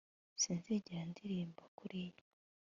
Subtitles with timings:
[0.41, 2.21] sinzigera ndirimba kuriya